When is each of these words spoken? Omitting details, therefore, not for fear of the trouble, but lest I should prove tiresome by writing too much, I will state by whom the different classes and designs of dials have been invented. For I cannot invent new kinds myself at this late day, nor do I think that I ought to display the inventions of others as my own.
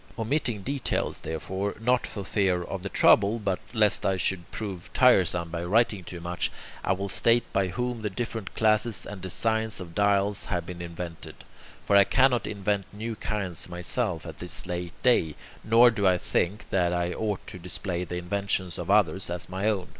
Omitting 0.17 0.63
details, 0.63 1.19
therefore, 1.19 1.75
not 1.79 2.07
for 2.07 2.25
fear 2.25 2.63
of 2.63 2.81
the 2.81 2.89
trouble, 2.89 3.37
but 3.37 3.59
lest 3.71 4.03
I 4.03 4.17
should 4.17 4.49
prove 4.49 4.89
tiresome 4.95 5.49
by 5.51 5.63
writing 5.63 6.03
too 6.03 6.19
much, 6.19 6.51
I 6.83 6.93
will 6.93 7.07
state 7.07 7.43
by 7.53 7.67
whom 7.67 8.01
the 8.01 8.09
different 8.09 8.55
classes 8.55 9.05
and 9.05 9.21
designs 9.21 9.79
of 9.79 9.93
dials 9.93 10.45
have 10.45 10.65
been 10.65 10.81
invented. 10.81 11.43
For 11.85 11.95
I 11.95 12.03
cannot 12.03 12.47
invent 12.47 12.87
new 12.91 13.15
kinds 13.15 13.69
myself 13.69 14.25
at 14.25 14.39
this 14.39 14.65
late 14.65 14.93
day, 15.03 15.35
nor 15.63 15.91
do 15.91 16.07
I 16.07 16.17
think 16.17 16.71
that 16.71 16.93
I 16.93 17.13
ought 17.13 17.45
to 17.45 17.59
display 17.59 18.03
the 18.03 18.17
inventions 18.17 18.79
of 18.79 18.89
others 18.89 19.29
as 19.29 19.49
my 19.49 19.69
own. 19.69 19.89